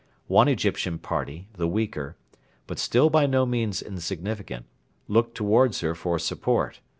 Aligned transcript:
One 0.29 0.47
Egyptian 0.47 0.97
party, 0.97 1.47
the 1.55 1.67
weaker, 1.67 2.17
but 2.65 2.79
still 2.79 3.11
by 3.11 3.27
no 3.27 3.45
means 3.45 3.83
insignificant, 3.83 4.65
looked 5.07 5.35
towards 5.35 5.81
her 5.81 5.93
for 5.93 6.17
support. 6.17 6.79